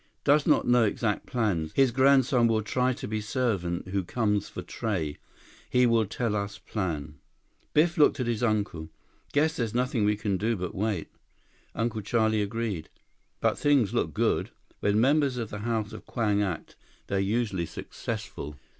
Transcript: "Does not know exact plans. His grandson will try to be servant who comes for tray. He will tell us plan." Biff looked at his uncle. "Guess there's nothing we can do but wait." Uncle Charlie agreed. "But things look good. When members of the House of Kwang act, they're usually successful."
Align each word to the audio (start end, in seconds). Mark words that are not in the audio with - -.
"Does 0.23 0.47
not 0.47 0.67
know 0.67 0.83
exact 0.83 1.27
plans. 1.27 1.73
His 1.75 1.91
grandson 1.91 2.47
will 2.47 2.63
try 2.63 2.91
to 2.91 3.07
be 3.07 3.21
servant 3.21 3.89
who 3.89 4.03
comes 4.03 4.49
for 4.49 4.63
tray. 4.63 5.17
He 5.69 5.85
will 5.85 6.07
tell 6.07 6.35
us 6.35 6.57
plan." 6.57 7.19
Biff 7.75 7.99
looked 7.99 8.19
at 8.19 8.25
his 8.25 8.41
uncle. 8.41 8.89
"Guess 9.31 9.57
there's 9.57 9.75
nothing 9.75 10.03
we 10.03 10.17
can 10.17 10.37
do 10.37 10.55
but 10.55 10.73
wait." 10.73 11.09
Uncle 11.75 12.01
Charlie 12.01 12.41
agreed. 12.41 12.89
"But 13.41 13.59
things 13.59 13.93
look 13.93 14.11
good. 14.11 14.49
When 14.79 14.99
members 14.99 15.37
of 15.37 15.51
the 15.51 15.59
House 15.59 15.93
of 15.93 16.07
Kwang 16.07 16.41
act, 16.41 16.75
they're 17.05 17.19
usually 17.19 17.67
successful." 17.67 18.55